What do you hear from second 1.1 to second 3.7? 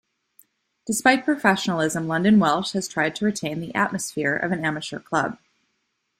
professionalism, London Welsh has tried to retain